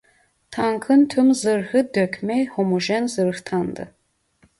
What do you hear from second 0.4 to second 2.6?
Tankın tüm zırhı dökme